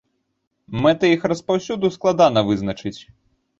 Мэты 0.85 1.11
іх 1.17 1.27
распаўсюду 1.33 1.93
складана 1.99 2.45
вызначыць. 2.51 2.97